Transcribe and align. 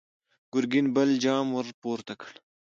ګرګين 0.53 0.87
بل 0.95 1.09
جام 1.23 1.47
ور 1.55 1.67
پورته 1.81 2.13
کړ! 2.21 2.33